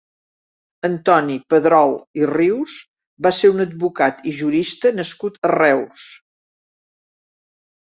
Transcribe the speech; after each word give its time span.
Antoni 0.87 1.35
Pedrol 1.53 1.93
i 2.21 2.25
Rius 2.31 2.79
va 3.27 3.33
ser 3.41 3.53
un 3.53 3.63
advocat 3.67 4.25
i 4.33 4.35
jurista 4.41 4.95
nascut 5.03 5.39
a 5.51 5.55
Reus. 5.57 6.09